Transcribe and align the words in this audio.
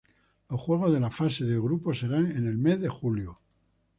Los 0.49 0.59
juegos 0.59 0.91
de 0.95 0.99
la 0.99 1.11
fase 1.11 1.45
de 1.45 1.59
grupos 1.59 1.99
serán 1.99 2.31
en 2.31 2.47
el 2.47 2.57
mes 2.57 2.81
de 2.81 2.89
julio. 2.89 3.39